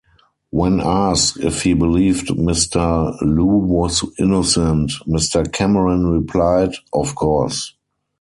When 0.49 0.79
asked 0.81 1.37
if 1.41 1.61
he 1.61 1.75
believed 1.75 2.29
Mr 2.29 3.15
Lew 3.21 3.45
was 3.45 4.03
innocent, 4.17 4.93
Mr 5.07 5.51
Cameron 5.53 6.07
replied: 6.07 6.73
of 6.91 7.13
course. 7.13 7.75